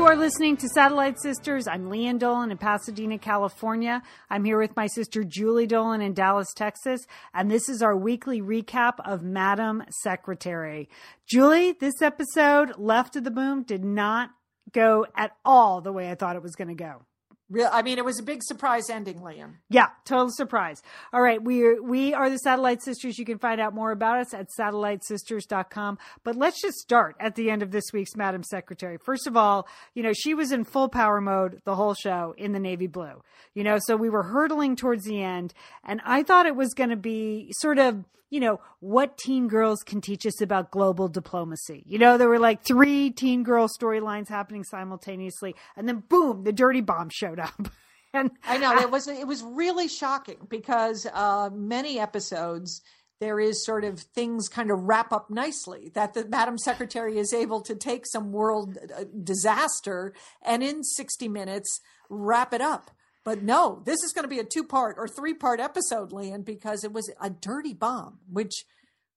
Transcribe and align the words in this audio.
You 0.00 0.06
are 0.06 0.16
listening 0.16 0.56
to 0.56 0.68
Satellite 0.70 1.20
Sisters. 1.20 1.68
I'm 1.68 1.90
Lian 1.90 2.16
Dolan 2.18 2.50
in 2.50 2.56
Pasadena, 2.56 3.18
California. 3.18 4.02
I'm 4.30 4.46
here 4.46 4.58
with 4.58 4.74
my 4.74 4.86
sister 4.86 5.24
Julie 5.24 5.66
Dolan 5.66 6.00
in 6.00 6.14
Dallas, 6.14 6.54
Texas, 6.56 7.02
and 7.34 7.50
this 7.50 7.68
is 7.68 7.82
our 7.82 7.94
weekly 7.94 8.40
recap 8.40 8.94
of 9.04 9.22
Madam 9.22 9.84
Secretary. 10.02 10.88
Julie, 11.26 11.72
this 11.72 12.00
episode, 12.00 12.78
Left 12.78 13.14
of 13.16 13.24
the 13.24 13.30
Boom, 13.30 13.62
did 13.62 13.84
not 13.84 14.30
go 14.72 15.06
at 15.14 15.32
all 15.44 15.82
the 15.82 15.92
way 15.92 16.10
I 16.10 16.14
thought 16.14 16.34
it 16.34 16.42
was 16.42 16.56
going 16.56 16.68
to 16.68 16.74
go. 16.74 17.02
Real, 17.50 17.68
I 17.72 17.82
mean, 17.82 17.98
it 17.98 18.04
was 18.04 18.20
a 18.20 18.22
big 18.22 18.44
surprise 18.44 18.88
ending, 18.88 19.22
Lian. 19.22 19.56
Yeah, 19.68 19.88
total 20.04 20.30
surprise. 20.30 20.80
All 21.12 21.20
right, 21.20 21.42
we 21.42 21.64
are, 21.64 21.82
we 21.82 22.14
are 22.14 22.30
the 22.30 22.38
Satellite 22.38 22.80
Sisters. 22.80 23.18
You 23.18 23.24
can 23.24 23.38
find 23.38 23.60
out 23.60 23.74
more 23.74 23.90
about 23.90 24.20
us 24.20 24.32
at 24.32 24.50
satellitesisters.com. 24.56 25.98
But 26.22 26.36
let's 26.36 26.62
just 26.62 26.78
start 26.78 27.16
at 27.18 27.34
the 27.34 27.50
end 27.50 27.64
of 27.64 27.72
this 27.72 27.86
week's 27.92 28.14
Madam 28.14 28.44
Secretary. 28.44 28.98
First 29.04 29.26
of 29.26 29.36
all, 29.36 29.66
you 29.94 30.04
know, 30.04 30.12
she 30.12 30.32
was 30.32 30.52
in 30.52 30.62
full 30.64 30.88
power 30.88 31.20
mode 31.20 31.60
the 31.64 31.74
whole 31.74 31.94
show 31.94 32.36
in 32.38 32.52
the 32.52 32.60
Navy 32.60 32.86
blue. 32.86 33.20
You 33.54 33.64
know, 33.64 33.78
so 33.80 33.96
we 33.96 34.10
were 34.10 34.22
hurtling 34.22 34.76
towards 34.76 35.04
the 35.04 35.20
end, 35.20 35.52
and 35.82 36.00
I 36.04 36.22
thought 36.22 36.46
it 36.46 36.54
was 36.54 36.72
going 36.72 36.90
to 36.90 36.96
be 36.96 37.52
sort 37.58 37.78
of 37.80 38.04
you 38.30 38.38
know, 38.38 38.60
what 38.78 39.18
teen 39.18 39.48
girls 39.48 39.82
can 39.82 40.00
teach 40.00 40.24
us 40.24 40.40
about 40.40 40.70
global 40.70 41.08
diplomacy. 41.08 41.82
You 41.84 41.98
know, 41.98 42.16
there 42.16 42.28
were 42.28 42.38
like 42.38 42.64
three 42.64 43.10
teen 43.10 43.42
girl 43.42 43.68
storylines 43.68 44.28
happening 44.28 44.62
simultaneously, 44.62 45.56
and 45.76 45.88
then 45.88 46.04
boom, 46.08 46.44
the 46.44 46.52
dirty 46.52 46.80
bomb 46.80 47.10
showed 47.12 47.39
up. 47.40 47.68
and 48.14 48.30
I 48.44 48.58
know 48.58 48.76
it 48.78 48.90
was 48.90 49.08
it 49.08 49.26
was 49.26 49.42
really 49.42 49.88
shocking 49.88 50.46
because 50.48 51.06
uh, 51.12 51.50
many 51.52 51.98
episodes 51.98 52.82
there 53.20 53.38
is 53.38 53.64
sort 53.64 53.84
of 53.84 54.00
things 54.00 54.48
kind 54.48 54.70
of 54.70 54.80
wrap 54.80 55.12
up 55.12 55.30
nicely 55.30 55.90
that 55.94 56.14
the 56.14 56.26
Madam 56.26 56.56
Secretary 56.56 57.18
is 57.18 57.34
able 57.34 57.60
to 57.60 57.76
take 57.76 58.06
some 58.06 58.32
world 58.32 58.78
uh, 58.96 59.04
disaster 59.22 60.14
and 60.42 60.62
in 60.62 60.82
60 60.82 61.28
minutes 61.28 61.80
wrap 62.08 62.54
it 62.54 62.62
up. 62.62 62.90
But 63.22 63.42
no, 63.42 63.82
this 63.84 64.02
is 64.02 64.12
going 64.14 64.24
to 64.24 64.28
be 64.28 64.38
a 64.38 64.44
two 64.44 64.64
part 64.64 64.96
or 64.98 65.06
three 65.06 65.34
part 65.34 65.60
episode, 65.60 66.12
Lian, 66.12 66.42
because 66.42 66.82
it 66.82 66.92
was 66.92 67.12
a 67.20 67.28
dirty 67.28 67.74
bomb, 67.74 68.18
which 68.26 68.64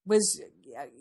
was, 0.05 0.41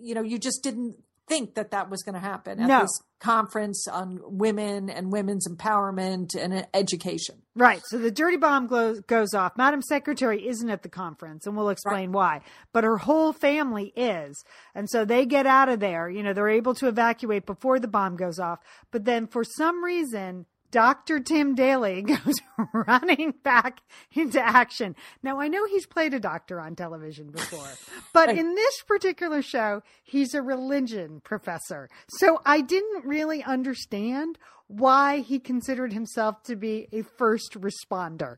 you 0.00 0.14
know, 0.14 0.22
you 0.22 0.38
just 0.38 0.62
didn't 0.62 0.96
think 1.32 1.54
that 1.54 1.70
that 1.70 1.90
was 1.90 2.02
going 2.02 2.14
to 2.14 2.20
happen 2.20 2.60
at 2.60 2.68
no. 2.68 2.80
this 2.80 3.00
conference 3.20 3.86
on 3.86 4.20
women 4.24 4.90
and 4.90 5.12
women's 5.12 5.46
empowerment 5.48 6.34
and 6.34 6.66
education. 6.74 7.36
Right. 7.54 7.80
So 7.86 7.98
the 7.98 8.10
dirty 8.10 8.36
bomb 8.36 8.66
goes, 8.66 9.00
goes 9.00 9.34
off. 9.34 9.56
Madam 9.56 9.82
Secretary 9.82 10.46
isn't 10.48 10.68
at 10.68 10.82
the 10.82 10.88
conference, 10.88 11.46
and 11.46 11.56
we'll 11.56 11.68
explain 11.68 12.10
right. 12.10 12.40
why. 12.40 12.40
But 12.72 12.84
her 12.84 12.98
whole 12.98 13.32
family 13.32 13.92
is. 13.96 14.42
And 14.74 14.90
so 14.90 15.04
they 15.04 15.26
get 15.26 15.46
out 15.46 15.68
of 15.68 15.80
there. 15.80 16.08
You 16.08 16.22
know, 16.22 16.32
they're 16.32 16.48
able 16.48 16.74
to 16.76 16.88
evacuate 16.88 17.46
before 17.46 17.78
the 17.78 17.88
bomb 17.88 18.16
goes 18.16 18.38
off. 18.38 18.58
But 18.90 19.04
then 19.04 19.26
for 19.26 19.44
some 19.44 19.84
reason, 19.84 20.46
Dr. 20.72 21.20
Tim 21.20 21.54
Daly 21.54 22.02
goes 22.02 22.40
running 22.72 23.34
back 23.44 23.80
into 24.12 24.40
action. 24.40 24.96
Now, 25.22 25.38
I 25.38 25.46
know 25.46 25.64
he's 25.66 25.86
played 25.86 26.14
a 26.14 26.18
doctor 26.18 26.60
on 26.60 26.74
television 26.74 27.30
before, 27.30 27.68
but 28.12 28.30
in 28.30 28.56
this 28.56 28.82
particular 28.82 29.42
show, 29.42 29.82
he's 30.02 30.34
a 30.34 30.42
religion 30.42 31.20
professor. 31.22 31.88
So 32.08 32.40
I 32.44 32.62
didn't 32.62 33.04
really 33.04 33.44
understand 33.44 34.38
why 34.66 35.20
he 35.20 35.38
considered 35.38 35.92
himself 35.92 36.42
to 36.44 36.56
be 36.56 36.88
a 36.92 37.02
first 37.02 37.54
responder. 37.60 38.36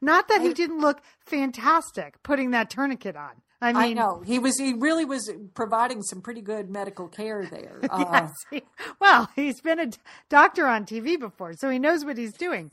Not 0.00 0.28
that 0.28 0.42
he 0.42 0.52
didn't 0.52 0.80
look 0.80 1.00
fantastic 1.24 2.22
putting 2.22 2.50
that 2.50 2.68
tourniquet 2.68 3.16
on. 3.16 3.40
I 3.62 3.72
mean, 3.72 3.82
I 3.82 3.92
know 3.92 4.22
he 4.24 4.38
was. 4.38 4.58
He 4.58 4.72
really 4.72 5.04
was 5.04 5.30
providing 5.54 6.02
some 6.02 6.22
pretty 6.22 6.40
good 6.40 6.70
medical 6.70 7.08
care 7.08 7.46
there. 7.46 7.80
Uh, 7.90 8.04
yes. 8.12 8.32
He, 8.50 8.62
well, 9.00 9.28
he's 9.34 9.60
been 9.60 9.80
a 9.80 9.90
doctor 10.28 10.66
on 10.66 10.86
TV 10.86 11.18
before, 11.18 11.54
so 11.54 11.68
he 11.68 11.78
knows 11.78 12.04
what 12.04 12.16
he's 12.16 12.32
doing 12.32 12.70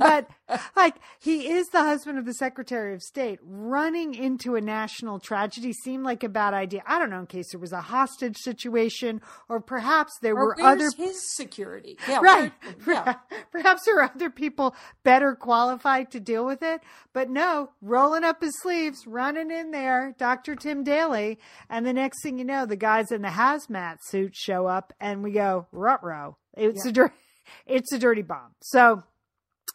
but 0.00 0.28
like 0.76 0.96
he 1.20 1.48
is 1.48 1.66
the 1.68 1.80
husband 1.80 2.18
of 2.18 2.24
the 2.24 2.34
Secretary 2.34 2.94
of 2.94 3.02
State. 3.02 3.38
Running 3.42 4.14
into 4.14 4.56
a 4.56 4.60
national 4.60 5.20
tragedy 5.20 5.72
seemed 5.72 6.04
like 6.04 6.24
a 6.24 6.28
bad 6.28 6.54
idea. 6.54 6.82
I 6.86 6.98
don't 6.98 7.10
know 7.10 7.20
in 7.20 7.26
case 7.26 7.52
there 7.52 7.60
was 7.60 7.72
a 7.72 7.80
hostage 7.80 8.36
situation 8.38 9.20
or 9.48 9.60
perhaps 9.60 10.12
there 10.22 10.34
or 10.34 10.46
were 10.46 10.60
other 10.60 10.90
his 10.96 11.34
security. 11.36 11.98
Yeah, 12.08 12.20
right. 12.20 12.52
Yeah. 12.86 13.14
Perhaps 13.52 13.82
there 13.84 13.98
are 13.98 14.10
other 14.14 14.30
people 14.30 14.74
better 15.04 15.34
qualified 15.34 16.10
to 16.12 16.20
deal 16.20 16.44
with 16.46 16.62
it. 16.62 16.80
But 17.12 17.28
no, 17.30 17.70
rolling 17.82 18.24
up 18.24 18.40
his 18.40 18.58
sleeves, 18.62 19.06
running 19.06 19.50
in 19.50 19.70
there, 19.70 20.14
Dr. 20.18 20.56
Tim 20.56 20.82
Daly, 20.82 21.38
and 21.68 21.86
the 21.86 21.92
next 21.92 22.22
thing 22.22 22.38
you 22.38 22.44
know, 22.44 22.66
the 22.66 22.76
guys 22.76 23.12
in 23.12 23.22
the 23.22 23.28
hazmat 23.28 23.98
suits 24.02 24.38
show 24.38 24.66
up 24.66 24.92
and 24.98 25.22
we 25.22 25.32
go, 25.32 25.66
rut 25.72 26.02
row. 26.02 26.36
It's 26.56 26.84
yeah. 26.84 26.90
a 26.90 26.92
dirty 26.92 27.14
it's 27.66 27.92
a 27.92 27.98
dirty 27.98 28.22
bomb. 28.22 28.54
So 28.62 29.02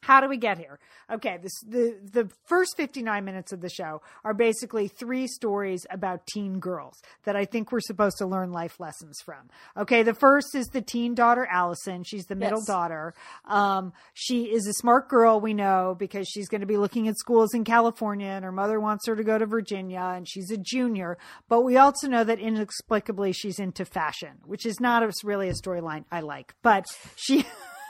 how 0.05 0.21
do 0.21 0.29
we 0.29 0.37
get 0.37 0.59
here? 0.59 0.77
Okay, 1.11 1.39
this, 1.41 1.51
the 1.67 1.97
the 2.03 2.29
first 2.45 2.77
59 2.77 3.25
minutes 3.25 3.51
of 3.51 3.59
the 3.59 3.69
show 3.69 4.03
are 4.23 4.35
basically 4.35 4.87
three 4.87 5.25
stories 5.25 5.87
about 5.89 6.27
teen 6.27 6.59
girls 6.59 7.01
that 7.23 7.35
I 7.35 7.45
think 7.45 7.71
we're 7.71 7.79
supposed 7.79 8.17
to 8.19 8.27
learn 8.27 8.51
life 8.51 8.79
lessons 8.79 9.19
from. 9.25 9.49
Okay, 9.75 10.03
the 10.03 10.13
first 10.13 10.53
is 10.53 10.67
the 10.67 10.83
teen 10.83 11.15
daughter 11.15 11.47
Allison. 11.49 12.03
She's 12.03 12.25
the 12.25 12.35
middle 12.35 12.59
yes. 12.59 12.67
daughter. 12.67 13.15
Um, 13.45 13.93
she 14.13 14.43
is 14.43 14.67
a 14.67 14.73
smart 14.73 15.09
girl, 15.09 15.39
we 15.39 15.55
know, 15.55 15.95
because 15.97 16.27
she's 16.27 16.49
going 16.49 16.61
to 16.61 16.67
be 16.67 16.77
looking 16.77 17.07
at 17.07 17.17
schools 17.17 17.55
in 17.55 17.63
California, 17.63 18.27
and 18.27 18.45
her 18.45 18.51
mother 18.51 18.79
wants 18.79 19.07
her 19.07 19.15
to 19.15 19.23
go 19.23 19.39
to 19.39 19.47
Virginia, 19.47 20.13
and 20.15 20.29
she's 20.29 20.51
a 20.51 20.57
junior. 20.57 21.17
But 21.49 21.61
we 21.63 21.77
also 21.77 22.07
know 22.07 22.23
that 22.23 22.39
inexplicably 22.39 23.33
she's 23.33 23.57
into 23.57 23.85
fashion, 23.85 24.37
which 24.45 24.67
is 24.67 24.79
not 24.79 25.01
a, 25.01 25.11
really 25.23 25.49
a 25.49 25.53
storyline 25.53 26.05
I 26.11 26.19
like. 26.19 26.53
But 26.61 26.85
she, 27.15 27.43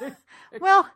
well 0.62 0.88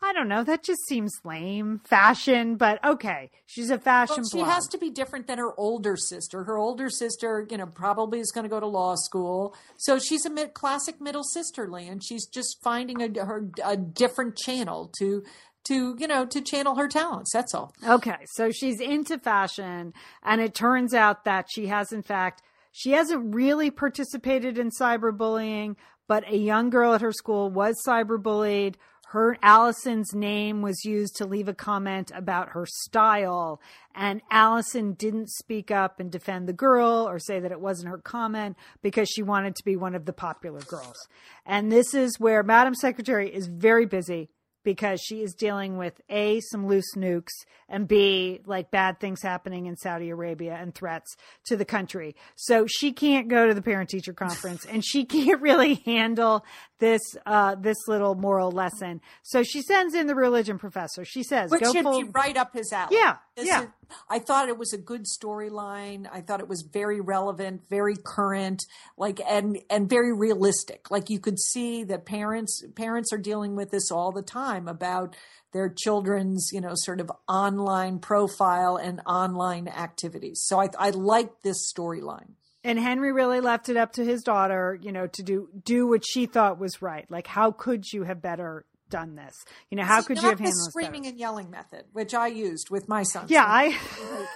I 0.00 0.12
don't 0.12 0.28
know. 0.28 0.44
That 0.44 0.62
just 0.62 0.86
seems 0.86 1.12
lame. 1.24 1.80
Fashion, 1.84 2.56
but 2.56 2.82
okay. 2.84 3.30
She's 3.46 3.70
a 3.70 3.78
fashion. 3.78 4.18
Well, 4.18 4.28
she 4.30 4.38
blog. 4.38 4.50
has 4.50 4.68
to 4.68 4.78
be 4.78 4.90
different 4.90 5.26
than 5.26 5.38
her 5.38 5.58
older 5.58 5.96
sister. 5.96 6.44
Her 6.44 6.56
older 6.56 6.88
sister, 6.88 7.46
you 7.50 7.56
know, 7.56 7.66
probably 7.66 8.20
is 8.20 8.30
going 8.30 8.44
to 8.44 8.48
go 8.48 8.60
to 8.60 8.66
law 8.66 8.94
school. 8.94 9.56
So 9.76 9.98
she's 9.98 10.24
a 10.24 10.30
mid- 10.30 10.54
classic 10.54 11.00
middle 11.00 11.24
sisterly, 11.24 11.88
and 11.88 12.02
she's 12.02 12.26
just 12.26 12.62
finding 12.62 13.02
a 13.02 13.24
her 13.24 13.50
a 13.64 13.76
different 13.76 14.36
channel 14.36 14.92
to 14.98 15.24
to 15.64 15.96
you 15.98 16.06
know 16.06 16.24
to 16.24 16.40
channel 16.40 16.76
her 16.76 16.86
talents 16.86 17.32
that's 17.32 17.52
all 17.52 17.74
okay 17.86 18.24
so 18.26 18.50
she's 18.50 18.80
into 18.80 19.18
fashion 19.18 19.92
and 20.22 20.40
it 20.40 20.54
turns 20.54 20.94
out 20.94 21.24
that 21.24 21.46
she 21.50 21.66
has 21.66 21.92
in 21.92 22.02
fact 22.02 22.42
she 22.70 22.92
hasn't 22.92 23.34
really 23.34 23.70
participated 23.70 24.56
in 24.56 24.70
cyberbullying 24.70 25.74
but 26.06 26.26
a 26.30 26.36
young 26.36 26.70
girl 26.70 26.94
at 26.94 27.00
her 27.00 27.12
school 27.12 27.50
was 27.50 27.76
cyberbullied 27.86 28.76
her 29.10 29.38
Allison's 29.42 30.14
name 30.14 30.60
was 30.60 30.84
used 30.84 31.16
to 31.16 31.24
leave 31.24 31.48
a 31.48 31.54
comment 31.54 32.12
about 32.14 32.50
her 32.50 32.66
style 32.66 33.58
and 33.94 34.20
Allison 34.30 34.92
didn't 34.92 35.30
speak 35.30 35.70
up 35.70 35.98
and 35.98 36.12
defend 36.12 36.46
the 36.46 36.52
girl 36.52 37.08
or 37.08 37.18
say 37.18 37.40
that 37.40 37.50
it 37.50 37.60
wasn't 37.60 37.88
her 37.88 37.98
comment 37.98 38.56
because 38.82 39.08
she 39.08 39.22
wanted 39.22 39.56
to 39.56 39.64
be 39.64 39.76
one 39.76 39.94
of 39.94 40.04
the 40.04 40.12
popular 40.12 40.60
girls. 40.60 41.08
And 41.46 41.72
this 41.72 41.94
is 41.94 42.20
where 42.20 42.42
Madam 42.42 42.74
Secretary 42.74 43.34
is 43.34 43.46
very 43.46 43.86
busy 43.86 44.28
because 44.68 45.00
she 45.00 45.22
is 45.22 45.32
dealing 45.32 45.78
with 45.78 45.98
A, 46.10 46.40
some 46.40 46.66
loose 46.66 46.94
nukes, 46.94 47.32
and 47.70 47.88
B, 47.88 48.40
like 48.44 48.70
bad 48.70 49.00
things 49.00 49.22
happening 49.22 49.64
in 49.64 49.78
Saudi 49.78 50.10
Arabia 50.10 50.58
and 50.60 50.74
threats 50.74 51.16
to 51.46 51.56
the 51.56 51.64
country. 51.64 52.14
So 52.36 52.66
she 52.66 52.92
can't 52.92 53.28
go 53.28 53.46
to 53.46 53.54
the 53.54 53.62
parent 53.62 53.88
teacher 53.88 54.12
conference 54.12 54.66
and 54.66 54.84
she 54.84 55.04
can't 55.06 55.40
really 55.40 55.76
handle 55.86 56.44
this 56.80 57.00
uh, 57.24 57.54
this 57.54 57.78
little 57.88 58.14
moral 58.14 58.50
lesson. 58.50 59.00
So 59.22 59.42
she 59.42 59.62
sends 59.62 59.94
in 59.94 60.06
the 60.06 60.14
religion 60.14 60.58
professor. 60.58 61.02
She 61.06 61.22
says, 61.22 61.50
"Which 61.50 61.62
go 61.62 61.72
should 61.72 61.84
full- 61.84 62.02
be 62.02 62.10
right 62.14 62.36
up 62.36 62.52
his 62.52 62.70
alley." 62.70 62.96
Yeah, 62.96 63.16
this 63.38 63.46
yeah. 63.46 63.62
Is, 63.62 63.68
I 64.10 64.18
thought 64.18 64.48
it 64.48 64.58
was 64.58 64.72
a 64.72 64.78
good 64.78 65.04
storyline. 65.04 66.06
I 66.12 66.20
thought 66.20 66.40
it 66.40 66.48
was 66.48 66.62
very 66.62 67.00
relevant, 67.00 67.62
very 67.70 67.94
current, 67.96 68.64
like 68.96 69.20
and 69.20 69.58
and 69.70 69.88
very 69.88 70.12
realistic. 70.12 70.90
Like 70.90 71.08
you 71.08 71.20
could 71.20 71.38
see 71.38 71.84
that 71.84 72.04
parents 72.04 72.64
parents 72.74 73.12
are 73.12 73.18
dealing 73.18 73.56
with 73.56 73.70
this 73.70 73.90
all 73.90 74.12
the 74.12 74.22
time 74.22 74.68
about 74.68 75.16
their 75.52 75.68
children's, 75.70 76.50
you 76.52 76.60
know, 76.60 76.72
sort 76.74 77.00
of 77.00 77.10
online 77.28 78.00
profile 78.00 78.76
and 78.76 79.00
online 79.06 79.68
activities. 79.68 80.42
So 80.44 80.60
I 80.60 80.68
I 80.78 80.90
like 80.90 81.42
this 81.42 81.72
storyline 81.72 82.32
and 82.64 82.78
Henry 82.78 83.12
really 83.12 83.40
left 83.40 83.68
it 83.68 83.76
up 83.76 83.92
to 83.92 84.04
his 84.04 84.22
daughter, 84.22 84.78
you 84.82 84.92
know, 84.92 85.06
to 85.06 85.22
do 85.22 85.48
do 85.64 85.86
what 85.86 86.04
she 86.06 86.26
thought 86.26 86.58
was 86.58 86.82
right. 86.82 87.08
Like, 87.10 87.26
how 87.26 87.52
could 87.52 87.92
you 87.92 88.02
have 88.02 88.20
better 88.20 88.64
done 88.88 89.16
this? 89.16 89.34
You 89.70 89.76
know, 89.76 89.84
how 89.84 90.00
See, 90.00 90.06
could 90.08 90.22
you 90.22 90.28
have 90.28 90.38
handled 90.38 90.66
the 90.66 90.70
screaming 90.70 91.02
this? 91.02 91.10
and 91.12 91.18
yelling 91.20 91.50
method, 91.50 91.84
which 91.92 92.14
I 92.14 92.26
used 92.28 92.70
with 92.70 92.88
my 92.88 93.02
sons. 93.02 93.30
Yeah, 93.30 93.44
I 93.46 93.76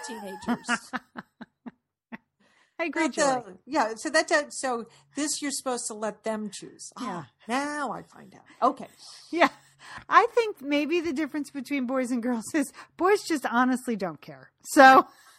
teenagers. 0.06 0.90
I 2.78 2.86
agree, 2.86 3.08
the- 3.08 3.58
yeah, 3.64 3.94
so 3.96 4.10
that 4.10 4.26
does- 4.28 4.58
so 4.58 4.86
this 5.14 5.40
you're 5.40 5.52
supposed 5.52 5.86
to 5.86 5.94
let 5.94 6.24
them 6.24 6.50
choose. 6.50 6.90
Ah, 6.96 7.28
Yeah. 7.46 7.54
now 7.54 7.92
I 7.92 8.02
find 8.02 8.34
out. 8.34 8.70
Okay. 8.70 8.88
Yeah. 9.30 9.50
I 10.08 10.26
think 10.34 10.60
maybe 10.62 11.00
the 11.00 11.12
difference 11.12 11.50
between 11.50 11.86
boys 11.86 12.10
and 12.10 12.22
girls 12.22 12.44
is 12.54 12.72
boys 12.96 13.22
just 13.22 13.46
honestly 13.46 13.94
don't 13.96 14.20
care. 14.20 14.50
So 14.64 15.06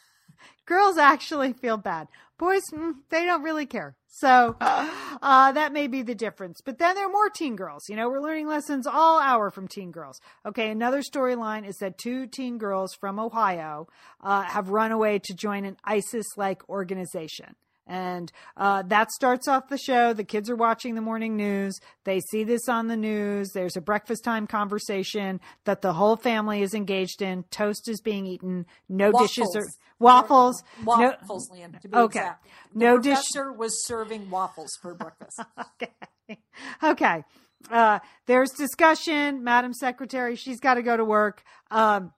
girls 0.65 0.97
actually 0.97 1.53
feel 1.53 1.77
bad. 1.77 2.07
Boys, 2.37 2.63
mm, 2.73 2.95
they 3.09 3.25
don't 3.25 3.43
really 3.43 3.65
care. 3.65 3.95
So 4.07 4.55
uh, 4.61 5.51
that 5.51 5.73
may 5.73 5.87
be 5.87 6.01
the 6.01 6.15
difference. 6.15 6.61
But 6.61 6.77
then 6.77 6.95
there 6.95 7.05
are 7.05 7.11
more 7.11 7.29
teen 7.29 7.55
girls. 7.55 7.89
You 7.89 7.95
know, 7.95 8.09
we're 8.09 8.21
learning 8.21 8.47
lessons 8.47 8.85
all 8.85 9.19
hour 9.19 9.49
from 9.49 9.67
teen 9.67 9.91
girls. 9.91 10.19
Okay, 10.45 10.69
another 10.69 11.01
storyline 11.01 11.67
is 11.67 11.77
that 11.77 11.97
two 11.97 12.27
teen 12.27 12.57
girls 12.57 12.93
from 12.93 13.19
Ohio 13.19 13.87
uh, 14.21 14.43
have 14.43 14.69
run 14.69 14.91
away 14.91 15.19
to 15.19 15.33
join 15.33 15.65
an 15.65 15.77
ISIS 15.83 16.25
like 16.37 16.67
organization. 16.69 17.55
And 17.85 18.31
uh, 18.55 18.83
that 18.83 19.11
starts 19.11 19.47
off 19.47 19.67
the 19.67 19.77
show. 19.77 20.13
The 20.13 20.23
kids 20.23 20.49
are 20.49 20.55
watching 20.55 20.95
the 20.95 21.01
morning 21.01 21.35
news. 21.35 21.77
They 22.05 22.21
see 22.21 22.43
this 22.43 22.69
on 22.69 22.87
the 22.87 22.95
news. 22.95 23.51
There's 23.53 23.75
a 23.75 23.81
breakfast 23.81 24.23
time 24.23 24.47
conversation 24.47 25.41
that 25.65 25.81
the 25.81 25.93
whole 25.93 26.15
family 26.15 26.61
is 26.61 26.73
engaged 26.73 27.21
in. 27.21 27.43
Toast 27.51 27.89
is 27.89 27.99
being 27.99 28.25
eaten. 28.25 28.65
No 28.87 29.11
dishes 29.11 29.53
are 29.55 29.65
waffles. 30.03 30.63
No, 30.79 30.85
Waffles, 30.85 31.49
Lian, 31.51 31.77
to 31.81 31.87
be 31.87 31.97
Okay. 31.97 32.19
exact. 32.19 32.47
The 32.73 32.79
No 32.79 32.97
dish- 32.99 33.17
was 33.57 33.85
serving 33.85 34.29
waffles 34.29 34.77
for 34.81 34.93
breakfast. 34.95 35.39
okay. 35.59 36.39
Okay. 36.83 37.23
Uh, 37.71 37.99
there's 38.27 38.51
discussion. 38.51 39.43
Madam 39.43 39.73
Secretary, 39.73 40.35
she's 40.35 40.59
got 40.59 40.75
to 40.75 40.81
go 40.83 40.97
to 40.97 41.05
work. 41.05 41.43
Um, 41.71 42.11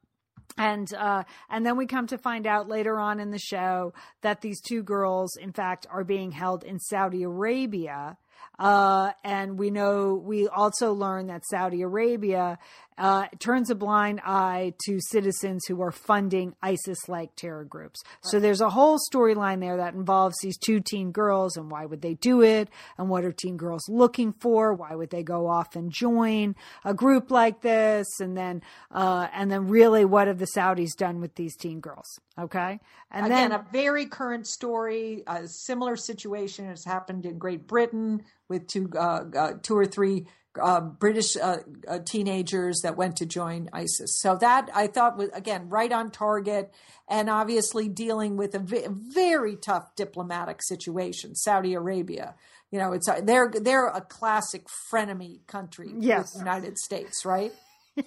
and 0.58 0.92
uh, 0.94 1.24
and 1.50 1.66
then 1.66 1.76
we 1.78 1.86
come 1.86 2.08
to 2.08 2.18
find 2.18 2.48
out 2.48 2.70
later 2.70 2.98
on 3.00 3.20
in 3.20 3.32
the 3.32 3.40
show 3.40 3.94
that 4.22 4.42
these 4.42 4.62
two 4.62 4.84
girls, 4.84 5.36
in 5.36 5.52
fact, 5.52 5.86
are 5.92 6.04
being 6.06 6.32
held 6.32 6.64
in 6.64 6.80
Saudi 6.80 7.24
Arabia. 7.24 8.18
Uh, 8.58 9.12
and 9.24 9.58
we 9.58 9.70
know 9.70 10.14
we 10.16 10.48
also 10.48 10.94
learn 10.94 11.28
that 11.28 11.46
Saudi 11.46 11.82
Arabia 11.82 12.58
uh, 12.98 13.28
turns 13.40 13.70
a 13.70 13.76
blind 13.76 14.22
eye 14.24 14.74
to 14.86 15.00
citizens 15.00 15.66
who 15.66 15.82
are 15.82 15.92
funding 15.92 16.56
ISIS-like 16.62 17.36
terror 17.36 17.66
groups. 17.66 18.02
So 18.24 18.40
there's 18.40 18.62
a 18.62 18.70
whole 18.70 19.00
storyline 19.12 19.60
there 19.60 19.78
that 19.78 19.94
involves 19.94 20.38
these 20.42 20.58
two 20.58 20.80
teen 20.80 21.12
girls 21.12 21.58
and 21.58 21.70
why 21.70 21.86
would 21.86 22.02
they 22.02 22.14
do 22.14 22.42
it, 22.42 22.70
and 22.98 23.10
what 23.10 23.26
are 23.26 23.34
teen 23.34 23.58
girls 23.58 23.90
looking 23.90 24.34
for? 24.34 24.74
Why 24.74 24.96
would 24.96 25.10
they 25.10 25.24
go 25.24 25.48
off 25.48 25.76
and 25.76 25.92
join 25.92 26.56
a 26.84 26.94
group 26.94 27.32
like 27.32 27.62
this? 27.62 28.08
And 28.20 28.38
then 28.38 28.62
uh, 28.92 29.28
and 29.34 29.52
then 29.52 29.68
really, 29.68 30.06
what 30.06 30.28
have 30.28 30.40
the 30.40 30.48
Saudis 30.56 30.96
done 30.98 31.20
with 31.20 31.36
these 31.36 31.56
teen 31.56 31.80
girls? 31.80 32.20
Okay, 32.38 32.80
and 33.12 33.26
Again, 33.26 33.50
then 33.50 33.52
a 33.52 33.66
very 33.72 34.06
current 34.06 34.48
story. 34.48 35.24
A 35.28 35.48
similar 35.48 35.96
situation 35.96 36.66
has 36.68 36.84
happened 36.86 37.26
in 37.26 37.38
Great 37.38 37.68
Britain 37.68 38.24
with 38.50 38.68
two, 38.68 38.90
uh, 38.96 39.22
uh, 39.38 39.52
two 39.62 39.76
or 39.78 39.86
three 39.86 40.26
uh, 40.62 40.80
British 40.80 41.36
uh, 41.36 41.58
uh, 41.88 42.00
teenagers 42.06 42.80
that 42.84 42.96
went 42.96 43.18
to 43.18 43.26
join 43.26 43.70
ISIS. 43.74 44.20
So 44.22 44.38
that 44.40 44.70
I 44.74 44.88
thought 44.88 45.18
was 45.18 45.30
again 45.34 45.68
right 45.70 45.92
on 45.92 46.12
target, 46.12 46.74
and 47.10 47.30
obviously 47.30 47.90
dealing 47.90 48.38
with 48.38 48.56
a 48.56 48.60
very 48.60 49.56
tough 49.58 49.94
diplomatic 49.96 50.62
situation. 50.64 51.36
Saudi 51.36 51.74
Arabia, 51.74 52.36
you 52.72 52.80
know, 52.80 52.94
it's 52.94 53.08
they're 53.24 53.52
they're 53.54 53.88
a 53.88 54.00
classic 54.02 54.64
frenemy 54.92 55.46
country. 55.48 55.94
with 55.94 56.04
Yes. 56.04 56.32
the 56.34 56.40
United 56.40 56.78
States, 56.78 57.26
right? 57.26 57.52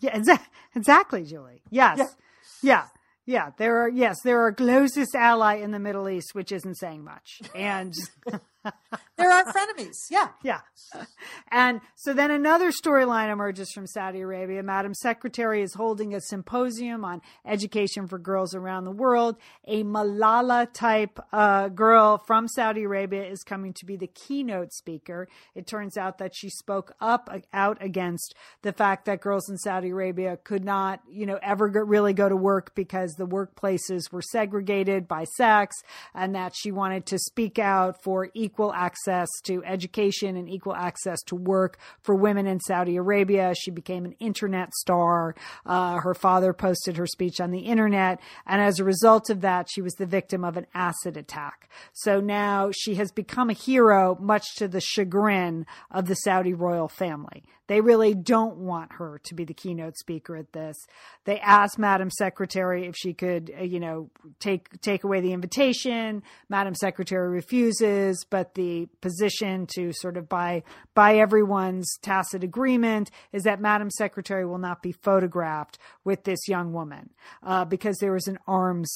Yeah, 0.00 0.18
exa- 0.18 0.40
exactly, 0.74 1.24
Julie. 1.24 1.62
Yes. 1.70 1.98
Yeah. 1.98 2.06
Yeah. 2.62 2.84
Yeah. 3.24 3.50
There 3.56 3.82
are, 3.84 3.88
yes, 3.88 4.16
they're 4.24 4.40
our 4.42 4.52
closest 4.52 5.14
ally 5.14 5.54
in 5.54 5.70
the 5.70 5.78
Middle 5.78 6.08
East, 6.08 6.34
which 6.34 6.50
isn't 6.52 6.74
saying 6.74 7.04
much. 7.04 7.40
And 7.54 7.94
They're 9.22 9.30
our 9.30 9.52
frenemies. 9.52 9.94
Yeah. 10.10 10.28
yeah. 10.42 10.60
And 11.50 11.80
so 11.96 12.12
then 12.12 12.30
another 12.30 12.70
storyline 12.70 13.30
emerges 13.30 13.70
from 13.72 13.86
Saudi 13.86 14.20
Arabia. 14.20 14.62
Madam 14.62 14.94
Secretary 14.94 15.62
is 15.62 15.74
holding 15.74 16.14
a 16.14 16.20
symposium 16.20 17.04
on 17.04 17.20
education 17.46 18.08
for 18.08 18.18
girls 18.18 18.54
around 18.54 18.84
the 18.84 18.90
world. 18.90 19.36
A 19.66 19.84
Malala 19.84 20.72
type 20.72 21.20
uh, 21.32 21.68
girl 21.68 22.18
from 22.26 22.48
Saudi 22.48 22.84
Arabia 22.84 23.24
is 23.24 23.42
coming 23.42 23.72
to 23.74 23.86
be 23.86 23.96
the 23.96 24.06
keynote 24.06 24.72
speaker. 24.72 25.28
It 25.54 25.66
turns 25.66 25.96
out 25.96 26.18
that 26.18 26.34
she 26.34 26.48
spoke 26.48 26.94
up 27.00 27.30
out 27.52 27.78
against 27.80 28.34
the 28.62 28.72
fact 28.72 29.04
that 29.04 29.20
girls 29.20 29.48
in 29.48 29.58
Saudi 29.58 29.90
Arabia 29.90 30.38
could 30.42 30.64
not, 30.64 31.00
you 31.10 31.26
know, 31.26 31.38
ever 31.42 31.68
go, 31.68 31.80
really 31.80 32.12
go 32.12 32.28
to 32.28 32.36
work 32.36 32.74
because 32.74 33.12
the 33.14 33.26
workplaces 33.26 34.10
were 34.10 34.22
segregated 34.22 35.06
by 35.06 35.24
sex 35.24 35.76
and 36.14 36.34
that 36.34 36.54
she 36.56 36.72
wanted 36.72 37.06
to 37.06 37.18
speak 37.18 37.58
out 37.58 38.02
for 38.02 38.30
equal 38.34 38.72
access 38.72 39.11
to 39.44 39.62
education 39.64 40.36
and 40.36 40.48
equal 40.48 40.74
access 40.74 41.20
to 41.22 41.36
work 41.36 41.78
for 42.00 42.14
women 42.14 42.46
in 42.46 42.60
Saudi 42.60 42.96
Arabia. 42.96 43.54
She 43.54 43.70
became 43.70 44.04
an 44.04 44.14
internet 44.18 44.72
star. 44.74 45.34
Uh, 45.66 46.00
her 46.00 46.14
father 46.14 46.52
posted 46.52 46.96
her 46.96 47.06
speech 47.06 47.40
on 47.40 47.50
the 47.50 47.60
internet. 47.60 48.20
And 48.46 48.60
as 48.60 48.78
a 48.78 48.84
result 48.84 49.30
of 49.30 49.40
that, 49.42 49.68
she 49.70 49.82
was 49.82 49.94
the 49.94 50.06
victim 50.06 50.44
of 50.44 50.56
an 50.56 50.66
acid 50.74 51.16
attack. 51.16 51.68
So 51.92 52.20
now 52.20 52.70
she 52.72 52.94
has 52.96 53.12
become 53.12 53.50
a 53.50 53.54
hero, 53.54 54.16
much 54.20 54.54
to 54.56 54.68
the 54.68 54.80
chagrin 54.80 55.66
of 55.90 56.06
the 56.06 56.14
Saudi 56.14 56.54
royal 56.54 56.88
family. 56.88 57.44
They 57.68 57.80
really 57.80 58.14
don't 58.14 58.58
want 58.58 58.92
her 58.94 59.20
to 59.24 59.34
be 59.34 59.44
the 59.44 59.54
keynote 59.54 59.96
speaker 59.96 60.36
at 60.36 60.52
this. 60.52 60.76
They 61.24 61.40
asked 61.40 61.78
Madam 61.78 62.10
Secretary 62.10 62.86
if 62.86 62.94
she 62.96 63.14
could, 63.14 63.50
uh, 63.58 63.62
you 63.62 63.80
know, 63.80 64.10
take 64.40 64.80
take 64.80 65.04
away 65.04 65.20
the 65.20 65.32
invitation. 65.32 66.22
Madam 66.48 66.74
Secretary 66.74 67.28
refuses, 67.30 68.26
but 68.28 68.54
the 68.54 68.88
position 69.02 69.66
to 69.74 69.92
sort 69.92 70.16
of 70.16 70.28
by 70.28 70.62
by 70.94 71.16
everyone's 71.16 71.98
tacit 72.00 72.42
agreement 72.42 73.10
is 73.32 73.42
that 73.42 73.60
Madam 73.60 73.90
Secretary 73.90 74.46
will 74.46 74.58
not 74.58 74.82
be 74.82 74.92
photographed 74.92 75.78
with 76.04 76.24
this 76.24 76.48
young 76.48 76.72
woman 76.72 77.10
uh, 77.42 77.66
because 77.66 77.98
there 77.98 78.12
was 78.12 78.26
an 78.28 78.38
arms 78.46 78.90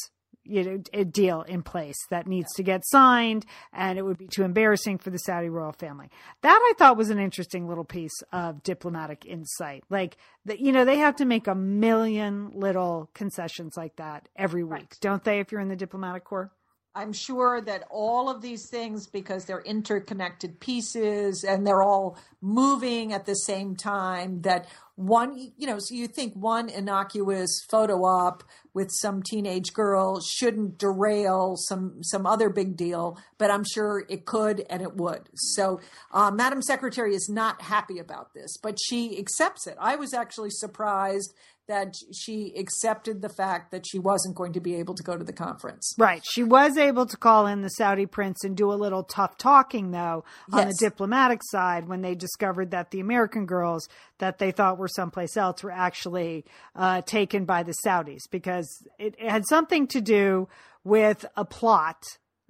you 0.49 0.63
know, 0.63 0.83
a 0.93 1.05
deal 1.05 1.43
in 1.43 1.61
place 1.61 1.97
that 2.11 2.29
needs 2.29 2.47
to 2.55 2.63
get 2.63 2.87
signed, 2.87 3.45
and 3.73 3.99
it 3.99 4.03
would 4.03 4.17
be 4.17 4.29
too 4.29 4.45
embarrassing 4.45 4.97
for 4.97 5.11
the 5.11 5.19
Saudi 5.19 5.49
royal 5.49 5.73
family. 5.73 6.09
That 6.43 6.57
I 6.63 6.73
thought 6.79 6.97
was 6.97 7.11
an 7.11 7.19
interesting 7.19 7.67
little 7.67 7.85
piece 7.85 8.15
of 8.33 8.63
diplomatic 8.63 9.27
insight. 9.27 9.83
Like, 9.91 10.17
the, 10.45 10.57
you 10.63 10.71
know, 10.71 10.85
they 10.85 10.99
have 10.99 11.17
to 11.17 11.25
make 11.25 11.49
a 11.49 11.55
million 11.57 12.53
little 12.55 13.11
concessions 13.13 13.73
like 13.77 13.97
that 13.97 14.29
every 14.37 14.63
week, 14.63 14.73
Right. 14.73 14.97
don't 15.01 15.25
they? 15.25 15.41
If 15.41 15.51
you're 15.51 15.61
in 15.61 15.69
the 15.69 15.75
diplomatic 15.75 16.23
corps. 16.23 16.53
I'm 16.97 17.13
sure 17.13 17.61
that 17.61 17.85
all 17.91 18.31
of 18.31 18.41
these 18.41 18.71
things, 18.71 19.07
because 19.07 19.45
they're 19.45 19.61
interconnected 19.61 20.61
pieces 20.61 21.45
and 21.45 21.67
they're 21.67 21.83
all 21.83 22.19
moving 22.41 23.13
at 23.13 23.27
the 23.27 23.35
same 23.35 23.77
time, 23.77 24.41
that 24.43 24.67
one, 24.95 25.53
you 25.59 25.67
know, 25.67 25.79
so 25.79 25.95
you 25.95 26.07
think 26.07 26.33
one 26.35 26.71
innocuous 26.71 27.51
photo 27.69 27.97
op 28.05 28.43
with 28.73 28.91
some 28.91 29.23
teenage 29.23 29.75
girl 29.75 30.21
shouldn't 30.23 30.79
derail 30.79 31.57
some 31.57 32.03
some 32.03 32.27
other 32.27 32.49
big 32.49 32.79
deal, 32.79 33.19
but 33.37 33.51
I'm 33.51 33.65
sure 33.65 34.07
it 34.09 34.25
could 34.25 34.65
and 34.71 34.81
it 34.81 34.97
would. 34.97 35.29
So, 35.35 35.81
uh, 36.13 36.31
Madam 36.31 36.63
Secretary 36.63 37.15
is 37.15 37.29
not 37.29 37.61
happy 37.61 37.99
about 37.99 38.33
this, 38.33 38.57
but 38.57 38.79
she 38.81 39.19
accepts 39.19 39.67
it. 39.67 39.77
I 39.79 39.97
was 39.97 40.15
actually 40.15 40.51
surprised 40.51 41.35
that 41.69 41.95
she 42.13 42.53
accepted 42.57 43.23
the 43.23 43.29
fact 43.29 43.73
that 43.73 43.85
she 43.87 43.99
wasn't 43.99 44.37
going 44.37 44.53
to 44.53 44.61
be 44.61 44.77
able 44.77 44.95
to 44.95 45.03
go 45.03 45.17
to 45.17 45.25
the 45.25 45.33
conference. 45.33 45.95
Right. 45.99 46.23
She 46.25 46.45
was 46.45 46.77
able 46.77 47.07
to 47.07 47.17
call 47.17 47.47
in 47.47 47.63
the 47.63 47.69
Saudi 47.71 48.07
prince 48.07 48.45
and 48.45 48.57
do 48.57 48.73
a 48.73 48.75
little 48.75 49.03
tough 49.03 49.37
talking, 49.37 49.91
though, 49.91 50.25
on 50.53 50.69
the 50.69 50.77
diplomatic 50.79 51.41
side 51.45 51.89
when 51.89 52.03
they 52.03 52.15
discovered 52.15 52.71
that 52.71 52.91
the 52.91 53.01
American 53.01 53.47
girls 53.47 53.89
that 54.19 54.39
they 54.39 54.53
thought 54.53 54.79
were 54.79 54.89
someplace 54.89 55.37
else 55.37 55.63
were 55.63 55.73
actually 55.73 56.45
uh, 56.75 57.03
taken 57.03 57.45
by 57.45 57.63
the 57.63 57.75
Saudis 57.85 58.31
because 58.31 58.69
it, 58.99 59.15
it 59.19 59.29
had 59.29 59.47
something 59.47 59.87
to 59.89 60.01
do 60.01 60.49
with 60.85 61.27
a 61.37 61.45
plot. 61.45 62.03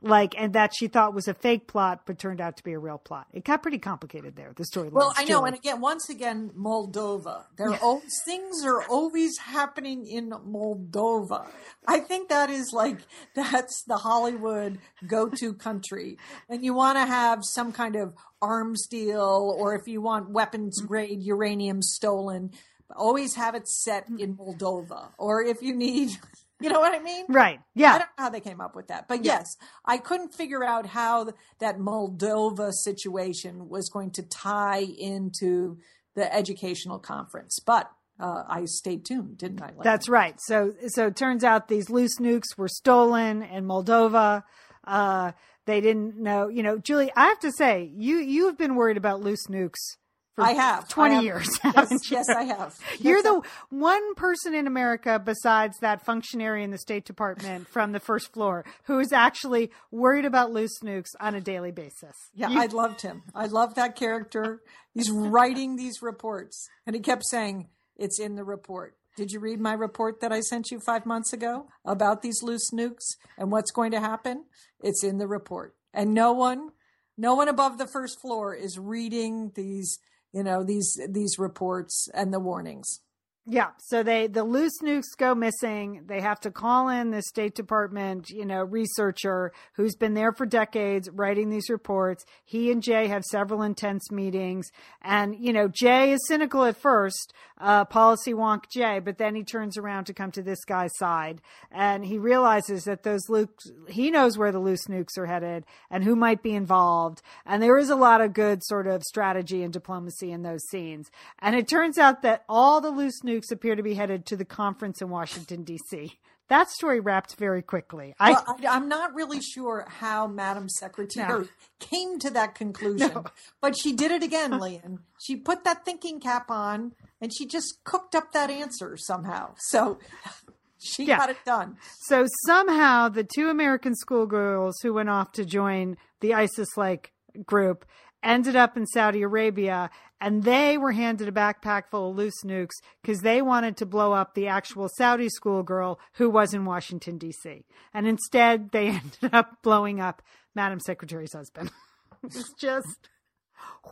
Like, 0.03 0.35
and 0.37 0.53
that 0.53 0.75
she 0.75 0.89
thought 0.89 1.15
was 1.15 1.27
a 1.27 1.33
fake 1.33 1.67
plot, 1.67 2.03
but 2.05 2.19
turned 2.19 2.39
out 2.39 2.59
to 2.59 2.63
be 2.63 2.73
a 2.73 2.79
real 2.79 2.99
plot. 2.99 3.29
It 3.33 3.45
got 3.45 3.63
pretty 3.63 3.79
complicated 3.79 4.37
there, 4.37 4.53
the 4.55 4.65
storyline. 4.65 4.93
Well, 4.93 5.15
I 5.17 5.25
know, 5.25 5.45
and 5.47 5.57
again, 5.57 5.81
once 5.81 6.11
again, 6.11 6.51
Moldova. 6.57 7.45
There, 7.57 7.71
Yeah. 7.71 7.79
al- 7.81 8.03
things 8.27 8.63
are 8.65 8.83
always 8.89 9.39
happening 9.39 10.07
in 10.07 10.31
Moldova. 10.31 11.49
I 11.89 12.01
think 12.01 12.29
that 12.29 12.51
is 12.51 12.73
like 12.75 12.99
that's 13.35 13.85
the 13.85 13.97
Hollywood 13.97 14.79
go-to 15.07 15.55
country, 15.67 16.19
and 16.51 16.63
you 16.63 16.75
want 16.75 16.99
to 16.99 17.07
have 17.07 17.41
some 17.43 17.73
kind 17.73 17.97
of 17.97 18.15
arms 18.43 18.87
deal, 18.87 19.57
or 19.59 19.75
if 19.75 19.89
you 19.89 20.03
want 20.03 20.29
weapons 20.29 20.79
mm-hmm. 20.79 20.89
grade 20.89 21.23
uranium 21.23 21.81
stolen, 21.81 22.51
always 22.95 23.35
have 23.37 23.55
it 23.55 23.67
set 23.67 24.09
in 24.09 24.37
mm-hmm. 24.37 24.43
Moldova, 24.43 25.09
or 25.19 25.43
if 25.43 25.63
you 25.63 25.75
need. 25.75 26.11
You 26.61 26.71
know 26.71 26.81
what 26.81 26.95
I 26.95 27.03
mean? 27.03 27.27
Right. 27.29 27.61
Yeah. 27.75 27.95
I 27.95 27.99
don't 27.99 28.09
know 28.19 28.25
how 28.25 28.31
they 28.31 28.41
came 28.41 28.61
up 28.61 28.75
with 28.75 28.89
that, 28.89 29.09
but 29.09 29.25
yes, 29.25 29.57
I 29.85 29.99
couldn't 29.99 30.35
figure 30.35 30.65
out 30.65 30.87
how 30.87 31.25
th- 31.25 31.37
that 31.59 31.79
Moldova 31.79 32.73
situation 32.73 33.69
was 33.69 33.91
going 33.91 34.11
to 34.13 34.23
tie 34.23 34.87
into 34.99 35.79
the 36.15 36.35
educational 36.35 36.99
conference. 36.99 37.59
But 37.59 37.91
uh, 38.19 38.45
I 38.49 38.65
stayed 38.65 39.05
tuned, 39.05 39.37
didn't 39.37 39.61
I? 39.61 39.69
Lynn? 39.69 39.83
That's 39.83 40.09
right. 40.09 40.37
So, 40.41 40.73
so 40.89 41.09
it 41.09 41.17
turns 41.17 41.45
out 41.45 41.69
these 41.69 41.91
loose 41.91 42.19
nukes 42.19 42.57
were 42.57 42.69
stolen 42.69 43.43
in 43.43 43.67
Moldova. 43.67 44.43
Uh, 44.85 45.33
they 45.67 45.83
didn't 45.83 46.17
know, 46.17 46.49
you 46.49 46.63
know, 46.63 46.79
Julie, 46.79 47.13
I 47.15 47.27
have 47.27 47.41
to 47.41 47.53
say, 47.53 47.91
you, 47.95 48.17
you 48.17 48.47
have 48.47 48.57
been 48.57 48.77
worried 48.77 48.97
about 48.97 49.21
loose 49.21 49.47
nukes 49.49 49.99
I 50.39 50.53
have 50.53 50.89
20 50.89 51.11
I 51.11 51.15
have. 51.17 51.25
years, 51.25 51.61
Yes, 51.65 52.11
yes, 52.11 52.29
I 52.29 52.43
have. 52.45 52.79
You're 52.99 53.23
the 53.23 53.41
one 53.71 54.15
person 54.15 54.55
in 54.55 54.67
America 54.67 55.19
besides 55.23 55.79
that 55.81 56.05
functionary 56.05 56.63
in 56.63 56.71
the 56.71 56.79
State 56.79 57.05
Department 57.05 57.69
from 57.73 57.93
the 57.93 58.01
first 58.01 58.33
floor 58.33 58.65
who 58.85 58.99
is 58.99 59.13
actually 59.13 59.71
worried 59.91 60.25
about 60.25 60.53
loose 60.53 60.79
nukes 60.83 61.11
on 61.21 61.35
a 61.35 61.41
daily 61.41 61.71
basis. 61.73 62.15
Yeah, 62.35 62.51
You- 62.51 62.61
I 62.61 62.67
loved 62.67 63.01
him. 63.03 63.23
I 63.35 63.47
loved 63.47 63.77
that 63.77 63.97
character. 63.97 64.63
He's 64.93 65.11
writing 65.11 65.77
these 65.77 66.03
reports, 66.03 66.69
and 66.87 66.95
he 66.97 67.01
kept 67.03 67.25
saying, 67.27 67.69
"It's 67.97 68.19
in 68.21 68.35
the 68.35 68.45
report." 68.45 68.97
Did 69.17 69.31
you 69.31 69.41
read 69.41 69.61
my 69.61 69.73
report 69.73 70.21
that 70.21 70.33
I 70.33 70.41
sent 70.41 70.71
you 70.71 70.79
five 70.85 71.07
months 71.07 71.33
ago 71.33 71.69
about 71.87 72.21
these 72.21 72.43
loose 72.43 72.71
nukes 72.71 73.17
and 73.39 73.51
what's 73.51 73.71
going 73.71 73.91
to 73.93 74.01
happen? 74.01 74.45
It's 74.81 75.03
in 75.03 75.17
the 75.17 75.27
report, 75.27 75.75
and 75.95 76.13
no 76.13 76.33
one, 76.33 76.71
no 77.17 77.35
one 77.35 77.49
above 77.49 77.79
the 77.79 77.87
first 77.87 78.21
floor 78.21 78.55
is 78.55 78.79
reading 78.79 79.53
these, 79.55 79.99
you 80.37 80.43
know, 80.43 80.63
these 80.63 81.01
these 81.09 81.39
reports 81.39 82.11
and 82.13 82.31
the 82.31 82.39
warnings. 82.39 83.01
Yeah. 83.49 83.69
So 83.79 84.03
they 84.03 84.27
the 84.27 84.43
loose 84.43 84.81
nukes 84.83 85.17
go 85.17 85.33
missing. 85.33 86.03
They 86.09 86.21
have 86.21 86.41
to 86.41 86.51
call 86.51 86.89
in 86.89 87.13
the 87.13 87.23
State 87.23 87.55
Department, 87.55 88.29
you 88.29 88.45
know, 88.45 88.65
researcher 88.65 89.53
who's 89.75 89.95
been 89.95 90.15
there 90.15 90.33
for 90.33 90.47
decades 90.47 91.09
writing 91.13 91.49
these 91.49 91.71
reports. 91.71 92.25
He 92.45 92.73
and 92.73 92.83
Jay 92.83 93.07
have 93.07 93.23
several 93.23 93.63
intense 93.63 94.11
meetings. 94.11 94.67
And, 95.01 95.37
you 95.39 95.53
know, 95.53 95.69
Jay 95.69 96.11
is 96.11 96.27
cynical 96.27 96.65
at 96.65 96.77
first, 96.77 97.33
uh, 97.59 97.85
policy 97.85 98.35
wonk 98.35 98.65
Jay, 98.69 98.99
but 98.99 99.19
then 99.19 99.37
he 99.37 99.45
turns 99.45 99.79
around 99.79 100.07
to 100.07 100.13
come 100.13 100.33
to 100.33 100.43
this 100.43 100.65
guy's 100.65 100.97
side 100.97 101.41
and 101.71 102.05
he 102.05 102.19
realizes 102.19 102.83
that 102.85 103.05
those 103.05 103.29
loose 103.29 103.47
he 103.89 104.11
knows 104.11 104.37
where 104.37 104.51
the 104.51 104.59
loose 104.59 104.89
nukes 104.89 105.17
are 105.17 105.27
headed 105.27 105.65
and 105.89 106.03
who 106.03 106.17
might 106.17 106.43
be 106.43 106.53
involved. 106.53 107.23
And 107.45 107.63
there 107.63 107.79
is 107.79 107.91
a 107.91 107.97
lot 107.97 108.21
of 108.21 108.33
good 108.33 108.65
sort 108.65 108.89
of 108.89 109.05
strategy 109.05 109.63
and 109.63 109.73
diplomacy 109.73 110.33
in 110.33 110.43
those 110.43 110.67
scenes. 110.69 111.13
And 111.39 111.55
it 111.55 111.69
turns 111.69 111.97
out 111.97 112.23
that 112.23 112.43
all 112.49 112.81
the 112.81 112.91
loose 112.91 113.21
nukes 113.23 113.36
appear 113.51 113.75
to 113.77 113.83
be 113.83 113.95
headed 113.95 114.27
to 114.27 114.37
the 114.37 114.45
conference 114.45 115.01
in 115.03 115.09
Washington, 115.11 115.65
D.C. 115.65 116.19
That 116.49 116.71
story 116.71 117.01
wrapped 117.01 117.35
very 117.37 117.61
quickly. 117.63 118.15
I, 118.21 118.31
Well, 118.33 118.45
I, 118.47 118.67
I'm 118.77 118.89
not 118.89 119.15
really 119.15 119.41
sure 119.41 119.85
how 119.89 120.27
Madam 120.29 120.69
Secretary 120.69 121.49
came 121.81 122.19
to 122.21 122.31
that 122.31 122.55
conclusion, 122.55 123.11
No. 123.15 123.25
but 123.61 123.77
she 123.77 123.93
did 123.93 124.13
it 124.13 124.23
again, 124.23 124.53
Lian. 124.61 125.01
She 125.21 125.37
put 125.37 125.65
that 125.65 125.85
thinking 125.85 126.21
cap 126.21 126.51
on 126.51 126.93
and 127.21 127.33
she 127.37 127.47
just 127.47 127.79
cooked 127.85 128.15
up 128.15 128.33
that 128.33 128.49
answer 128.51 128.97
somehow. 128.97 129.55
So 129.59 129.99
she 130.79 131.05
Yeah. 131.05 131.17
got 131.19 131.31
it 131.31 131.39
done. 131.45 131.79
so 132.03 132.27
somehow 132.47 133.09
the 133.09 133.25
two 133.25 133.49
American 133.49 133.95
schoolgirls 133.97 134.77
who 134.83 134.95
went 134.95 135.09
off 135.11 135.33
to 135.33 135.45
join 135.45 135.97
the 136.21 136.33
ISIS 136.35 136.77
like 136.77 137.13
group 137.45 137.85
ended 138.23 138.55
up 138.57 138.77
in 138.77 138.87
Saudi 138.87 139.23
Arabia 139.23 139.91
and 140.21 140.45
they 140.45 140.79
were 140.79 140.93
handed 140.93 141.29
a 141.29 141.33
backpack 141.33 141.89
full 141.91 142.11
of 142.11 142.17
loose 142.17 142.43
nukes 142.45 142.75
because 143.03 143.21
they 143.21 143.43
wanted 143.43 143.77
to 143.77 143.87
blow 143.87 144.13
up 144.13 144.35
the 144.35 144.49
actual 144.49 144.89
Saudi 144.97 145.29
schoolgirl 145.29 145.99
who 146.15 146.31
was 146.31 146.55
in 146.55 146.65
Washington, 146.65 147.19
D.C. 147.19 147.65
And 147.93 148.07
instead 148.07 148.71
they 148.73 148.89
ended 149.23 149.31
up 149.33 149.59
blowing 149.63 150.01
up 150.01 150.23
Madam 150.55 150.81
Secretary's 150.81 151.35
husband. 151.35 151.71
it's 152.25 152.53
just, 152.59 153.09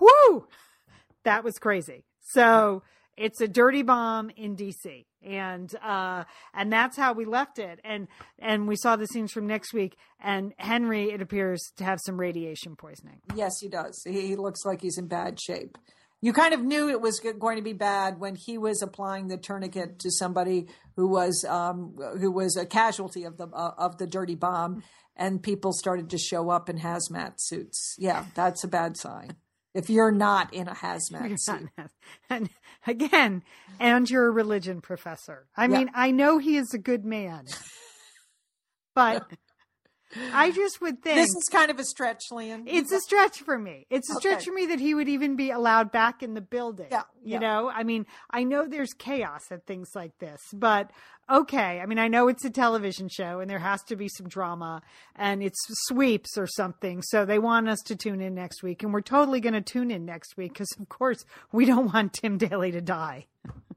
whoo! 0.00 0.46
That 1.24 1.44
was 1.44 1.58
crazy. 1.58 2.04
So 2.20 2.82
it's 3.16 3.40
a 3.40 3.48
dirty 3.48 3.82
bomb 3.82 4.30
in 4.36 4.56
DC. 4.56 5.06
And 5.22 5.74
uh 5.82 6.24
and 6.52 6.70
that's 6.70 6.98
how 6.98 7.14
we 7.14 7.24
left 7.24 7.58
it. 7.58 7.80
And 7.82 8.08
and 8.38 8.68
we 8.68 8.76
saw 8.76 8.96
the 8.96 9.06
scenes 9.06 9.32
from 9.32 9.46
next 9.46 9.72
week 9.72 9.96
and 10.20 10.52
Henry 10.58 11.10
it 11.10 11.22
appears 11.22 11.72
to 11.78 11.84
have 11.84 11.98
some 12.04 12.20
radiation 12.20 12.76
poisoning. 12.76 13.20
Yes, 13.34 13.52
he 13.60 13.68
does. 13.68 14.02
He, 14.04 14.28
he 14.28 14.36
looks 14.36 14.66
like 14.66 14.82
he's 14.82 14.98
in 14.98 15.06
bad 15.06 15.40
shape. 15.40 15.78
You 16.24 16.32
kind 16.32 16.54
of 16.54 16.62
knew 16.62 16.88
it 16.88 17.02
was 17.02 17.20
going 17.20 17.58
to 17.58 17.62
be 17.62 17.74
bad 17.74 18.18
when 18.18 18.34
he 18.34 18.56
was 18.56 18.80
applying 18.80 19.28
the 19.28 19.36
tourniquet 19.36 19.98
to 19.98 20.10
somebody 20.10 20.68
who 20.96 21.06
was 21.06 21.44
um, 21.46 21.94
who 22.18 22.30
was 22.30 22.56
a 22.56 22.64
casualty 22.64 23.24
of 23.24 23.36
the 23.36 23.46
uh, 23.48 23.72
of 23.76 23.98
the 23.98 24.06
dirty 24.06 24.34
bomb, 24.34 24.82
and 25.14 25.42
people 25.42 25.74
started 25.74 26.08
to 26.08 26.16
show 26.16 26.48
up 26.48 26.70
in 26.70 26.78
hazmat 26.78 27.34
suits. 27.36 27.94
Yeah, 27.98 28.24
that's 28.34 28.64
a 28.64 28.68
bad 28.68 28.96
sign. 28.96 29.36
If 29.74 29.90
you're 29.90 30.12
not 30.12 30.54
in 30.54 30.66
a 30.66 30.74
hazmat 30.74 31.38
suit, 31.38 31.68
and 32.30 32.48
again, 32.86 33.42
and 33.78 34.08
you're 34.08 34.28
a 34.28 34.30
religion 34.30 34.80
professor. 34.80 35.46
I 35.54 35.64
Yeah. 35.66 35.78
mean, 35.78 35.90
I 35.94 36.10
know 36.10 36.38
he 36.38 36.56
is 36.56 36.72
a 36.72 36.78
good 36.78 37.04
man. 37.04 37.44
But 38.94 39.26
I 40.32 40.50
just 40.50 40.80
would 40.80 41.02
think 41.02 41.16
this 41.16 41.30
is 41.30 41.48
kind 41.50 41.70
of 41.70 41.78
a 41.78 41.84
stretch, 41.84 42.22
Lian. 42.30 42.64
It's 42.66 42.92
a 42.92 43.00
stretch 43.00 43.40
for 43.40 43.58
me. 43.58 43.86
It's 43.90 44.10
a 44.10 44.14
stretch 44.14 44.44
for 44.44 44.52
me 44.52 44.66
that 44.66 44.80
he 44.80 44.94
would 44.94 45.08
even 45.08 45.36
be 45.36 45.50
allowed 45.50 45.90
back 45.92 46.22
in 46.22 46.34
the 46.34 46.40
building. 46.40 46.88
Yeah, 46.90 47.02
You 47.22 47.32
yeah. 47.34 47.38
know, 47.40 47.70
I 47.74 47.82
mean, 47.84 48.06
I 48.30 48.44
know 48.44 48.66
there's 48.66 48.92
chaos 48.92 49.42
at 49.50 49.66
things 49.66 49.90
like 49.94 50.18
this, 50.18 50.40
but 50.52 50.90
okay. 51.30 51.80
I 51.80 51.86
mean, 51.86 51.98
I 51.98 52.08
know 52.08 52.28
it's 52.28 52.44
a 52.44 52.50
television 52.50 53.08
show 53.08 53.40
and 53.40 53.50
there 53.50 53.58
has 53.58 53.82
to 53.84 53.96
be 53.96 54.08
some 54.08 54.28
drama 54.28 54.82
and 55.16 55.42
it's 55.42 55.58
sweeps 55.88 56.36
or 56.36 56.46
something. 56.46 57.02
So 57.02 57.24
they 57.24 57.38
want 57.38 57.68
us 57.68 57.80
to 57.86 57.96
tune 57.96 58.20
in 58.20 58.34
next 58.34 58.62
week 58.62 58.82
and 58.82 58.92
we're 58.92 59.00
totally 59.00 59.40
going 59.40 59.54
to 59.54 59.60
tune 59.60 59.90
in 59.90 60.04
next 60.04 60.36
week 60.36 60.52
because, 60.54 60.68
of 60.78 60.88
course, 60.88 61.24
we 61.52 61.64
don't 61.64 61.92
want 61.92 62.12
Tim 62.12 62.38
Daly 62.38 62.70
to 62.72 62.80
die. 62.80 63.26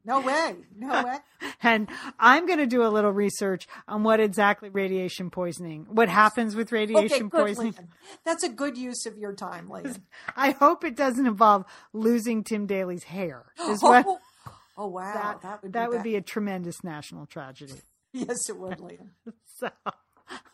No 0.08 0.22
way, 0.22 0.56
no 0.76 1.04
way. 1.04 1.18
And 1.62 1.90
I'm 2.18 2.48
going 2.48 2.60
to 2.60 2.66
do 2.66 2.84
a 2.84 2.88
little 2.88 3.12
research 3.12 3.68
on 3.88 4.04
what 4.04 4.22
exactly 4.22 4.70
radiation 4.70 5.30
poisoning, 5.30 5.86
what 5.90 6.08
happens 6.08 6.56
with 6.56 6.70
Okay, 6.72 6.88
radiation 6.88 7.28
good, 7.28 7.46
poisoning. 7.46 7.76
That's 8.24 8.44
a 8.44 8.50
good 8.50 8.78
use 8.78 9.06
of 9.06 9.18
your 9.18 9.34
time, 9.34 9.70
Lian. 9.70 10.02
I 10.36 10.52
hope 10.52 10.86
it 10.86 10.96
doesn't 10.96 11.28
involve 11.28 11.66
losing 11.92 12.44
Tim 12.44 12.66
Daly's 12.66 13.04
hair. 13.04 13.46
Is 13.70 13.84
what 13.84 14.06
Oh, 14.08 14.20
oh, 14.78 14.88
wow, 14.88 15.14
that, 15.14 15.42
that, 15.42 15.64
would 15.64 15.74
that 15.74 15.90
be 15.90 15.96
would 15.98 16.04
be 16.04 16.16
a 16.16 16.22
tremendous 16.22 16.84
national 16.84 17.26
tragedy. 17.26 17.74
yes, 18.14 18.50
it 18.50 18.58
would, 18.58 18.80
Lian. 18.80 19.12
So, 19.58 19.70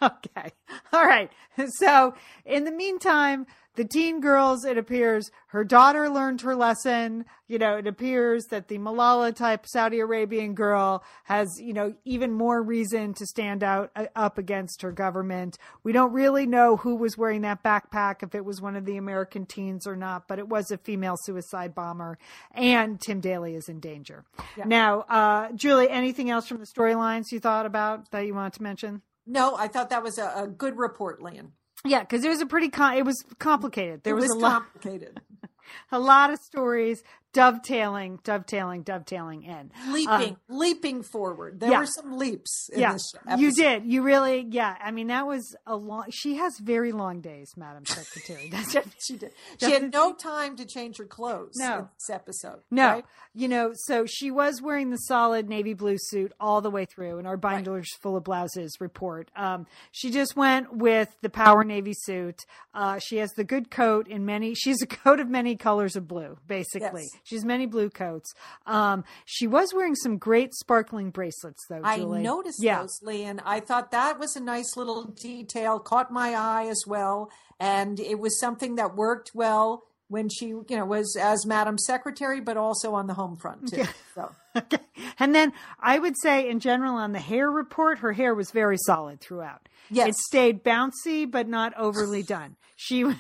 okay. 0.01 0.51
All 0.91 1.05
right. 1.05 1.29
So, 1.77 2.15
in 2.45 2.63
the 2.63 2.71
meantime, 2.71 3.45
the 3.75 3.85
teen 3.85 4.21
girls, 4.21 4.65
it 4.65 4.77
appears 4.77 5.31
her 5.47 5.63
daughter 5.63 6.09
learned 6.09 6.41
her 6.41 6.55
lesson. 6.55 7.25
You 7.47 7.57
know, 7.57 7.77
it 7.77 7.87
appears 7.87 8.45
that 8.45 8.67
the 8.67 8.77
Malala 8.77 9.35
type 9.35 9.65
Saudi 9.65 9.99
Arabian 9.99 10.53
girl 10.53 11.03
has, 11.25 11.59
you 11.59 11.73
know, 11.73 11.95
even 12.05 12.31
more 12.31 12.61
reason 12.61 13.13
to 13.15 13.25
stand 13.25 13.63
out 13.63 13.91
uh, 13.95 14.05
up 14.15 14.37
against 14.37 14.81
her 14.81 14.91
government. 14.91 15.57
We 15.83 15.91
don't 15.91 16.13
really 16.13 16.45
know 16.45 16.77
who 16.77 16.95
was 16.95 17.17
wearing 17.17 17.41
that 17.41 17.63
backpack, 17.63 18.23
if 18.23 18.35
it 18.35 18.45
was 18.45 18.61
one 18.61 18.75
of 18.75 18.85
the 18.85 18.97
American 18.97 19.45
teens 19.45 19.87
or 19.87 19.95
not, 19.95 20.27
but 20.27 20.39
it 20.39 20.47
was 20.47 20.71
a 20.71 20.77
female 20.77 21.17
suicide 21.17 21.73
bomber. 21.73 22.17
And 22.51 22.99
Tim 23.01 23.21
Daly 23.21 23.55
is 23.55 23.69
in 23.69 23.79
danger. 23.79 24.25
Now, 24.65 25.01
uh, 25.01 25.51
Julie, 25.53 25.89
anything 25.89 26.29
else 26.29 26.47
from 26.47 26.59
the 26.59 26.67
storylines 26.67 27.31
you 27.31 27.39
thought 27.39 27.65
about 27.65 28.11
that 28.11 28.25
you 28.25 28.35
wanted 28.35 28.53
to 28.53 28.63
mention? 28.63 29.01
No, 29.25 29.55
I 29.55 29.67
thought 29.67 29.89
that 29.89 30.03
was 30.03 30.17
a, 30.17 30.31
a 30.35 30.47
good 30.47 30.77
report, 30.77 31.21
Lian. 31.21 31.53
Yeah, 31.85 31.99
because 32.01 32.23
it 32.23 32.29
was 32.29 32.41
a 32.41 32.45
pretty 32.45 32.69
com- 32.69 32.95
it 32.95 33.05
was 33.05 33.23
complicated. 33.39 34.03
There 34.03 34.13
it 34.13 34.15
was, 34.15 34.29
was 34.29 34.37
a 34.37 34.39
lot 34.39 34.63
complicated. 34.73 35.21
a 35.91 35.99
lot 35.99 36.31
of 36.31 36.39
stories 36.39 37.03
dovetailing, 37.33 38.19
dovetailing, 38.23 38.83
dovetailing 38.83 39.43
in. 39.43 39.71
leaping, 39.89 40.37
leaping 40.47 41.03
forward. 41.03 41.59
There 41.59 41.71
yeah. 41.71 41.79
were 41.79 41.85
some 41.85 42.17
leaps 42.17 42.69
in 42.71 42.79
Yeah, 42.79 42.93
this 42.93 43.13
you 43.37 43.51
did. 43.51 43.85
You 43.85 44.03
really, 44.03 44.47
yeah. 44.49 44.75
I 44.79 44.91
mean, 44.91 45.07
that 45.07 45.27
was 45.27 45.55
a 45.65 45.75
long. 45.75 46.05
She 46.11 46.35
has 46.35 46.57
very 46.59 46.91
long 46.91 47.21
days, 47.21 47.51
Madam 47.57 47.85
Secretary. 47.85 48.49
That's 48.51 48.77
She 49.05 49.17
did. 49.17 49.31
She 49.59 49.71
had 49.71 49.91
no 49.91 50.13
time 50.13 50.55
to 50.57 50.65
change 50.65 50.97
her 50.97 51.05
clothes 51.05 51.55
No. 51.55 51.79
in 51.79 51.87
this 51.99 52.09
episode. 52.09 52.59
No, 52.69 52.87
right? 52.87 53.05
you 53.33 53.47
know, 53.47 53.71
so 53.73 54.05
she 54.05 54.31
was 54.31 54.61
wearing 54.61 54.91
the 54.91 54.97
solid 54.97 55.49
navy 55.49 55.73
blue 55.73 55.97
suit 55.97 56.31
all 56.39 56.61
the 56.61 56.69
way 56.69 56.85
through, 56.85 57.17
and 57.17 57.27
our 57.27 57.37
binders 57.37 57.87
full 58.01 58.15
of 58.15 58.23
blouses 58.23 58.77
report. 58.79 59.29
Um, 59.35 59.65
she 59.91 60.11
just 60.11 60.35
went 60.35 60.75
with 60.75 61.15
the 61.21 61.29
power 61.29 61.63
navy 61.63 61.93
suit. 61.95 62.41
Uh, 62.73 62.99
she 62.99 63.17
has 63.17 63.31
the 63.31 63.43
good 63.43 63.71
coat 63.71 64.07
in 64.07 64.25
many. 64.25 64.53
She's 64.53 64.81
a 64.81 64.87
coat 65.03 65.19
of 65.19 65.29
many 65.29 65.55
colors 65.55 65.95
of 65.95 66.07
blue, 66.07 66.37
basically. 66.47 67.03
Yes. 67.03 67.22
She's 67.23 67.45
many 67.45 67.65
blue 67.65 67.89
coats. 67.89 68.33
Um, 68.65 69.03
she 69.25 69.47
was 69.47 69.73
wearing 69.73 69.95
some 69.95 70.17
great 70.17 70.53
sparkling 70.53 71.09
bracelets, 71.09 71.65
though. 71.69 71.81
I 71.83 71.97
noticed 71.97 72.61
yeah. 72.61 72.81
those, 72.81 72.99
Lian. 73.01 73.41
I 73.45 73.59
thought 73.59 73.91
that 73.91 74.19
was 74.19 74.35
a 74.35 74.41
nice 74.41 74.75
little 74.77 75.05
detail, 75.05 75.79
caught 75.79 76.11
my 76.11 76.33
eye 76.33 76.67
as 76.67 76.83
well. 76.85 77.31
And 77.59 77.99
it 77.99 78.19
was 78.19 78.39
something 78.39 78.75
that 78.75 78.95
worked 78.95 79.31
well 79.33 79.83
when 80.09 80.29
she, 80.29 80.47
you 80.47 80.65
know, 80.69 80.85
was 80.85 81.15
as 81.19 81.45
Madam 81.45 81.77
Secretary, 81.77 82.41
but 82.41 82.57
also 82.57 82.93
on 82.93 83.07
the 83.07 83.13
home 83.13 83.37
front 83.37 83.69
too. 83.69 83.85
So 84.13 84.29
Okay. 84.55 84.77
And 85.19 85.33
then 85.33 85.53
I 85.79 85.97
would 85.97 86.15
say, 86.21 86.47
in 86.47 86.59
general, 86.59 86.95
on 86.95 87.11
the 87.11 87.19
hair 87.19 87.49
report, 87.49 87.99
her 87.99 88.13
hair 88.13 88.35
was 88.35 88.51
very 88.51 88.77
solid 88.77 89.19
throughout. 89.19 89.67
Yes. 89.89 90.09
It 90.09 90.15
stayed 90.15 90.63
bouncy, 90.63 91.29
but 91.29 91.47
not 91.47 91.73
overly 91.75 92.23
done. 92.23 92.55
She 92.75 93.03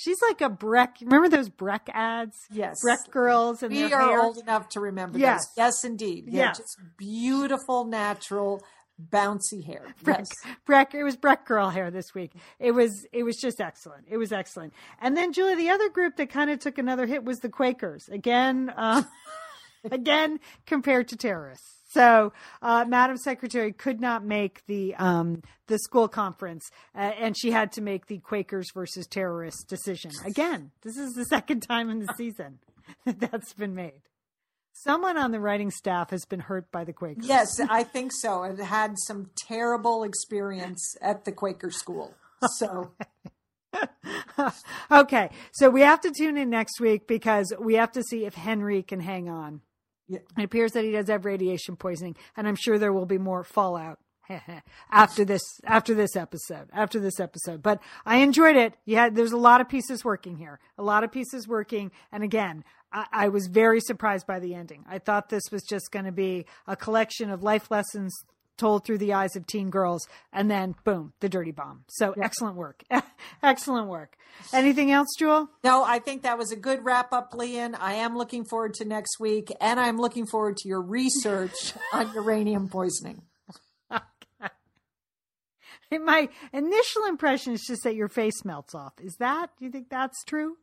She's 0.00 0.22
like 0.22 0.40
a 0.40 0.48
Breck. 0.48 0.98
Remember 1.02 1.28
those 1.28 1.48
Breck 1.48 1.88
ads? 1.92 2.36
Yes. 2.52 2.82
Breck 2.82 3.00
girls 3.10 3.64
and 3.64 3.74
we 3.74 3.92
are 3.92 4.00
hair? 4.00 4.20
old 4.22 4.38
enough 4.38 4.68
to 4.70 4.80
remember 4.80 5.18
Yes. 5.18 5.48
those. 5.48 5.54
Yes, 5.56 5.84
indeed. 5.84 6.26
Yeah, 6.28 6.42
Yes. 6.44 6.58
just 6.58 6.78
beautiful, 6.96 7.84
natural, 7.84 8.62
bouncy 9.10 9.64
hair. 9.64 9.86
Breck, 10.04 10.18
Yes. 10.20 10.28
Breck, 10.64 10.94
it 10.94 11.02
was 11.02 11.16
Breck 11.16 11.44
girl 11.46 11.70
hair 11.70 11.90
this 11.90 12.14
week. 12.14 12.30
It 12.60 12.70
was, 12.72 13.06
it 13.12 13.24
was 13.24 13.38
just 13.38 13.60
excellent. 13.60 14.04
It 14.08 14.18
was 14.18 14.30
excellent. 14.30 14.72
And 15.00 15.16
then 15.16 15.32
Julie, 15.32 15.56
the 15.56 15.70
other 15.70 15.88
group 15.88 16.14
that 16.18 16.30
kind 16.30 16.48
of 16.50 16.60
took 16.60 16.78
another 16.78 17.04
hit 17.06 17.24
was 17.24 17.40
the 17.40 17.48
Quakers. 17.48 18.08
Again, 18.08 18.70
uh, 18.76 19.02
again 19.90 20.38
compared 20.64 21.08
to 21.08 21.16
terrorists. 21.16 21.77
So, 21.88 22.32
uh, 22.60 22.84
Madam 22.86 23.16
Secretary 23.16 23.72
could 23.72 24.00
not 24.00 24.24
make 24.24 24.64
the 24.66 24.94
um, 24.96 25.42
the 25.68 25.78
school 25.78 26.06
conference, 26.06 26.70
uh, 26.94 26.98
and 26.98 27.36
she 27.36 27.50
had 27.50 27.72
to 27.72 27.80
make 27.80 28.06
the 28.06 28.18
Quakers 28.18 28.70
versus 28.74 29.06
terrorists 29.06 29.64
decision. 29.64 30.10
Again, 30.24 30.70
this 30.82 30.96
is 30.96 31.14
the 31.14 31.24
second 31.30 31.60
time 31.60 31.88
in 31.88 32.00
the 32.00 32.12
season 32.16 32.58
that 33.04 33.20
that's 33.20 33.54
been 33.54 33.74
made. 33.74 34.02
Someone 34.72 35.16
on 35.16 35.32
the 35.32 35.40
writing 35.40 35.70
staff 35.70 36.10
has 36.10 36.24
been 36.24 36.40
hurt 36.40 36.70
by 36.70 36.84
the 36.84 36.92
Quakers. 36.92 37.26
Yes, 37.26 37.58
I 37.68 37.84
think 37.84 38.12
so. 38.14 38.42
I've 38.42 38.60
had 38.60 38.94
some 39.06 39.30
terrible 39.36 40.04
experience 40.04 40.94
at 41.00 41.24
the 41.24 41.32
Quaker 41.32 41.70
school. 41.70 42.14
So 42.56 42.92
okay, 44.90 45.30
so 45.52 45.70
we 45.70 45.80
have 45.82 46.00
to 46.02 46.10
tune 46.10 46.36
in 46.36 46.50
next 46.50 46.80
week 46.80 47.06
because 47.06 47.52
we 47.58 47.74
have 47.74 47.92
to 47.92 48.02
see 48.02 48.24
if 48.24 48.34
Henry 48.34 48.82
can 48.82 49.00
hang 49.00 49.28
on. 49.28 49.60
Yeah. 50.08 50.20
It 50.36 50.44
appears 50.44 50.72
that 50.72 50.84
he 50.84 50.92
does 50.92 51.08
have 51.08 51.24
radiation 51.24 51.76
poisoning, 51.76 52.16
and 52.36 52.48
I'm 52.48 52.56
sure 52.56 52.78
there 52.78 52.92
will 52.92 53.06
be 53.06 53.18
more 53.18 53.44
fallout 53.44 53.98
after 54.90 55.24
this 55.24 55.42
after 55.64 55.94
this 55.94 56.16
episode 56.16 56.68
after 56.72 56.98
this 56.98 57.20
episode. 57.20 57.62
But 57.62 57.80
I 58.06 58.18
enjoyed 58.18 58.56
it. 58.56 58.74
yeah 58.84 59.08
there's 59.10 59.32
a 59.32 59.36
lot 59.36 59.60
of 59.60 59.68
pieces 59.68 60.04
working 60.04 60.36
here, 60.36 60.60
a 60.76 60.82
lot 60.82 61.04
of 61.04 61.12
pieces 61.12 61.46
working, 61.46 61.90
and 62.12 62.22
again. 62.22 62.64
I, 62.90 63.04
I 63.12 63.28
was 63.28 63.48
very 63.48 63.82
surprised 63.82 64.26
by 64.26 64.38
the 64.38 64.54
ending. 64.54 64.82
I 64.88 64.98
thought 64.98 65.28
this 65.28 65.42
was 65.52 65.62
just 65.62 65.90
going 65.90 66.06
to 66.06 66.12
be 66.12 66.46
a 66.66 66.74
collection 66.74 67.28
of 67.28 67.42
life 67.42 67.70
lessons 67.70 68.14
told 68.58 68.84
through 68.84 68.98
the 68.98 69.12
eyes 69.14 69.36
of 69.36 69.46
teen 69.46 69.70
girls, 69.70 70.06
and 70.32 70.50
then 70.50 70.74
boom, 70.84 71.12
the 71.20 71.28
dirty 71.28 71.52
bomb. 71.52 71.84
So 71.88 72.12
excellent 72.20 72.56
work, 72.56 72.82
excellent 73.42 73.88
work. 73.88 74.16
Anything 74.52 74.90
else, 74.92 75.08
Jewel? 75.18 75.48
no, 75.64 75.82
I 75.84 75.98
think 75.98 76.22
that 76.22 76.38
was 76.38 76.52
a 76.52 76.56
good 76.56 76.84
wrap 76.84 77.12
up, 77.12 77.32
Lian. 77.34 77.74
I 77.74 77.94
am 77.94 78.16
looking 78.16 78.44
forward 78.44 78.74
to 78.74 78.84
next 78.84 79.18
week, 79.18 79.50
and 79.60 79.80
I'm 79.80 79.98
looking 79.98 80.26
forward 80.26 80.56
to 80.58 80.68
your 80.68 80.82
research 80.82 81.72
on 81.92 82.12
uranium 82.14 82.68
poisoning. 82.68 83.22
My 85.90 86.28
initial 86.52 87.04
impression 87.08 87.54
is 87.54 87.64
just 87.66 87.84
that 87.84 87.94
your 87.94 88.08
face 88.08 88.44
melts 88.44 88.74
off. 88.74 88.92
Is 89.00 89.16
that? 89.20 89.50
Do 89.58 89.64
you 89.64 89.70
think 89.70 89.88
that's 89.88 90.22
true? 90.24 90.58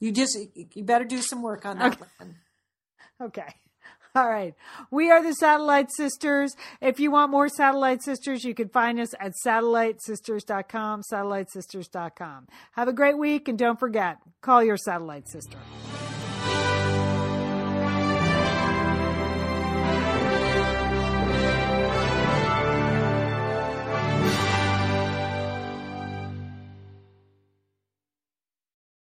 You 0.00 0.12
just 0.12 0.38
you 0.74 0.82
better 0.82 1.04
do 1.04 1.20
some 1.20 1.42
work 1.42 1.66
on 1.66 1.78
that 1.78 2.00
one. 2.00 2.36
Okay. 3.20 3.54
All 4.14 4.28
right. 4.28 4.54
We 4.90 5.10
are 5.10 5.22
the 5.22 5.32
Satellite 5.32 5.90
Sisters. 5.90 6.54
If 6.82 7.00
you 7.00 7.10
want 7.10 7.30
more 7.30 7.48
Satellite 7.48 8.02
Sisters, 8.02 8.44
you 8.44 8.54
can 8.54 8.68
find 8.68 9.00
us 9.00 9.14
at 9.18 9.32
satellitesisters.com, 9.44 11.02
satellitesisters.com. 11.10 12.46
Have 12.72 12.88
a 12.88 12.92
great 12.92 13.16
week 13.16 13.48
and 13.48 13.58
don't 13.58 13.80
forget, 13.80 14.18
call 14.42 14.62
your 14.62 14.76
Satellite 14.76 15.28
Sister. 15.28 15.56